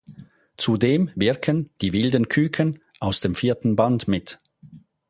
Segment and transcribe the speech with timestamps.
[0.57, 4.39] Zudem wirken "„Die Wilden Küken“" aus dem vierten Band mit.